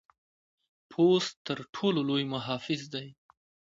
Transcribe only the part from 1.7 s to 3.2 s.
ټولو لوی محافظ دی.